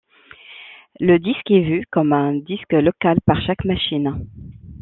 Le 0.99 1.19
disque 1.19 1.51
est 1.51 1.61
vu 1.61 1.85
comme 1.91 2.11
un 2.11 2.33
disque 2.33 2.73
local 2.73 3.19
par 3.23 3.39
chaque 3.45 3.63
machine. 3.65 4.19